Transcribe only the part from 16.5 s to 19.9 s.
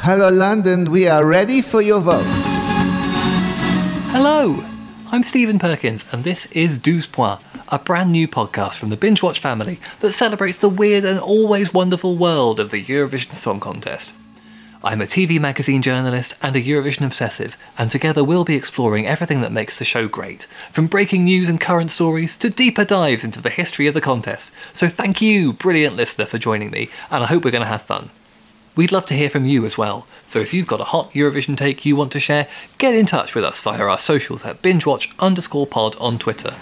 a Eurovision obsessive, and together we'll be exploring everything that makes the